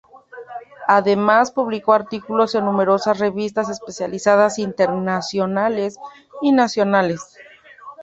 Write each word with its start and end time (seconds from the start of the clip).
Además 0.87 1.51
publicó 1.51 1.93
artículos 1.93 2.55
en 2.55 2.65
numerosas 2.65 3.19
revistas 3.19 3.69
especializadas 3.69 4.57
internacionales 4.57 5.99
y 6.41 6.51
nacionales. 6.53 7.37